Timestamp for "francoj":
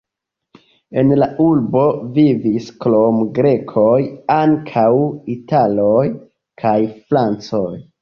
6.99-7.69